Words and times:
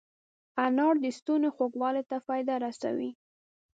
انار 0.65 0.95
د 1.03 1.05
ستوني 1.17 1.49
خوږوالي 1.55 2.03
ته 2.09 2.17
فایده 2.27 2.55
رسوي. 2.65 3.09